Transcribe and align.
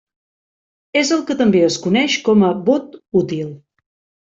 És 1.01 1.11
el 1.17 1.21
que 1.27 1.35
també 1.43 1.61
es 1.67 1.77
coneix 1.85 2.17
com 2.31 2.47
a 2.49 2.51
«vot 2.73 2.99
útil». 3.25 3.55